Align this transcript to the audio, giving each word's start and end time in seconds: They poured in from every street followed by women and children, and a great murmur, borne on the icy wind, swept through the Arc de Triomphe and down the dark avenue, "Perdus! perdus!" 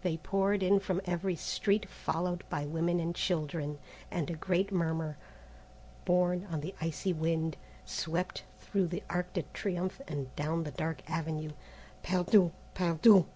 They 0.00 0.16
poured 0.16 0.62
in 0.62 0.80
from 0.80 1.02
every 1.04 1.36
street 1.36 1.90
followed 1.90 2.42
by 2.48 2.64
women 2.64 2.98
and 3.00 3.14
children, 3.14 3.78
and 4.10 4.30
a 4.30 4.34
great 4.34 4.72
murmur, 4.72 5.18
borne 6.06 6.46
on 6.46 6.62
the 6.62 6.74
icy 6.80 7.12
wind, 7.12 7.58
swept 7.84 8.44
through 8.60 8.86
the 8.86 9.02
Arc 9.10 9.34
de 9.34 9.42
Triomphe 9.52 10.00
and 10.08 10.34
down 10.36 10.64
the 10.64 10.70
dark 10.70 11.02
avenue, 11.06 11.50
"Perdus! 12.02 12.50
perdus!" 12.72 13.26